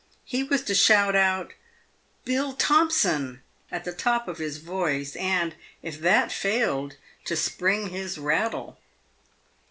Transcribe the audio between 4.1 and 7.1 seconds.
of his voice, and, if that failed,